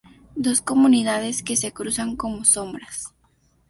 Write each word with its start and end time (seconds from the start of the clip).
Dos 0.45 0.63
comunidades 0.63 1.43
que 1.43 1.55
se 1.55 1.71
cruzan 1.73 2.15
como 2.15 2.43
sombras. 2.43 3.13